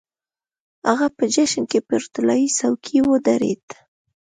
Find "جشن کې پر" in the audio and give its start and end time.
1.33-2.01